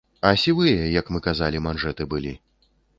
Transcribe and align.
А 0.29 0.29
сівыя, 0.43 0.89
як 1.01 1.13
мы 1.17 1.23
казалі, 1.29 1.65
манжэты 1.69 2.03
былі. 2.15 2.37